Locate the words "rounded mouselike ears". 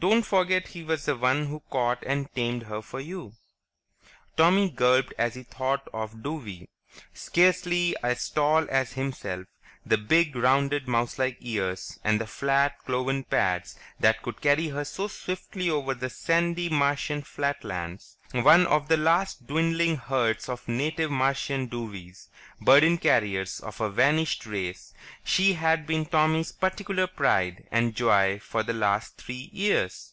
10.36-11.98